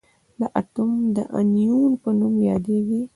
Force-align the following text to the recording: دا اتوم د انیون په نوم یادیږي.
دا 0.39 0.45
اتوم 0.59 0.91
د 1.15 1.17
انیون 1.39 1.91
په 2.01 2.09
نوم 2.19 2.35
یادیږي. 2.49 3.01